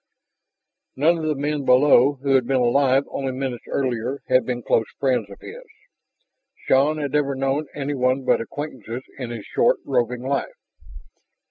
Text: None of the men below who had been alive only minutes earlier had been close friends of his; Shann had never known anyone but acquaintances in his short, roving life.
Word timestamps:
None 0.95 1.19
of 1.19 1.25
the 1.25 1.35
men 1.35 1.63
below 1.63 2.13
who 2.23 2.33
had 2.33 2.47
been 2.47 2.55
alive 2.55 3.03
only 3.11 3.33
minutes 3.33 3.65
earlier 3.67 4.23
had 4.29 4.47
been 4.47 4.63
close 4.63 4.89
friends 4.99 5.29
of 5.29 5.39
his; 5.41 5.61
Shann 6.65 6.97
had 6.97 7.11
never 7.11 7.35
known 7.35 7.67
anyone 7.75 8.23
but 8.25 8.41
acquaintances 8.41 9.03
in 9.19 9.29
his 9.29 9.45
short, 9.45 9.77
roving 9.85 10.23
life. 10.23 10.57